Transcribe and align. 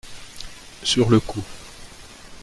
Sur 0.81 1.11
le 1.11 1.19
coup. 1.19 1.43